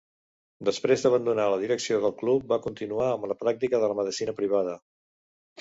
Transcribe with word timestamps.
Després 0.69 1.03
d'abandonar 1.07 1.45
la 1.55 1.59
direcció 1.65 1.99
del 2.05 2.15
club 2.23 2.49
va 2.53 2.59
continuar 2.65 3.11
amb 3.11 3.29
la 3.33 3.39
pràctica 3.45 3.85
de 3.85 3.91
la 3.93 3.99
medicina 4.01 4.37
privada. 4.41 4.79